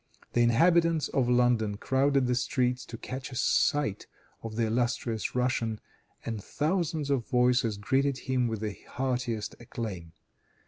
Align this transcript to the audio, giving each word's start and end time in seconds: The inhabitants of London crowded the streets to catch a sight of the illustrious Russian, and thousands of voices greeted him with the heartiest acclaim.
The 0.33 0.41
inhabitants 0.41 1.09
of 1.09 1.29
London 1.29 1.77
crowded 1.77 2.25
the 2.25 2.33
streets 2.33 2.87
to 2.87 2.97
catch 2.97 3.31
a 3.31 3.35
sight 3.35 4.07
of 4.41 4.55
the 4.55 4.65
illustrious 4.65 5.35
Russian, 5.35 5.79
and 6.25 6.43
thousands 6.43 7.11
of 7.11 7.29
voices 7.29 7.77
greeted 7.77 8.17
him 8.17 8.47
with 8.47 8.61
the 8.61 8.75
heartiest 8.93 9.53
acclaim. 9.59 10.13